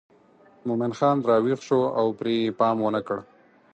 مومن 0.67 0.91
خان 0.97 1.17
راویښ 1.29 1.59
شو 1.67 1.81
او 1.99 2.07
پرې 2.19 2.33
یې 2.43 2.55
پام 2.59 2.77
ونه 2.81 3.01
کړ. 3.07 3.19